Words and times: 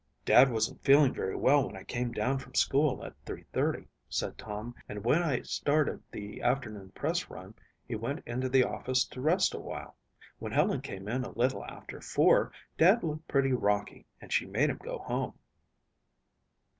"Dad 0.25 0.49
wasn't 0.51 0.81
feeling 0.83 1.13
very 1.13 1.35
well 1.35 1.67
when 1.67 1.77
I 1.77 1.83
came 1.83 2.11
down 2.11 2.39
from 2.39 2.55
school 2.55 3.03
at 3.05 3.13
three 3.23 3.45
thirty," 3.53 3.87
said 4.09 4.35
Tom, 4.35 4.73
"and 4.89 5.05
when 5.05 5.21
I 5.21 5.43
started 5.43 6.01
the 6.09 6.41
afternoon 6.41 6.89
press 6.93 7.29
run, 7.29 7.53
he 7.87 7.93
went 7.95 8.25
into 8.25 8.49
the 8.49 8.63
office 8.63 9.05
to 9.05 9.21
rest 9.21 9.53
a 9.53 9.59
while. 9.59 9.95
When 10.39 10.53
Helen 10.53 10.81
came 10.81 11.07
in 11.07 11.23
a 11.23 11.29
little 11.37 11.63
after 11.65 12.01
four, 12.01 12.51
Dad 12.79 13.03
looked 13.03 13.27
pretty 13.27 13.53
rocky 13.53 14.07
and 14.19 14.33
she 14.33 14.47
made 14.47 14.71
him 14.71 14.77
go 14.77 14.97
home." 14.97 15.35